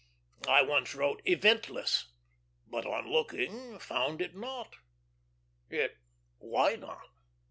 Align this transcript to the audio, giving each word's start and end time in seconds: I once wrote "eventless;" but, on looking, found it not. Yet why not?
I 0.47 0.63
once 0.63 0.95
wrote 0.95 1.21
"eventless;" 1.27 2.07
but, 2.65 2.87
on 2.87 3.07
looking, 3.11 3.77
found 3.77 4.19
it 4.19 4.35
not. 4.35 4.77
Yet 5.69 5.91
why 6.39 6.75
not? 6.75 7.05